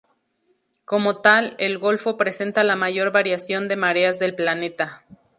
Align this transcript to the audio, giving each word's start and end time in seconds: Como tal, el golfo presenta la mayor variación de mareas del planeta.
Como 0.83 1.17
tal, 1.21 1.55
el 1.59 1.77
golfo 1.77 2.17
presenta 2.17 2.63
la 2.63 2.75
mayor 2.75 3.11
variación 3.11 3.67
de 3.67 3.75
mareas 3.75 4.17
del 4.17 4.33
planeta. 4.33 5.03